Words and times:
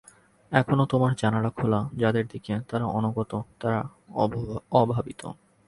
এখনও 0.51 0.85
তোমার 0.85 1.11
জানলা 1.15 1.49
খোলা 1.49 1.79
যাদের 1.93 2.25
দিকে, 2.27 2.53
তারা 2.69 2.85
অনাগত 2.97 3.31
তারা 3.61 3.79
অভাবিত। 4.71 5.21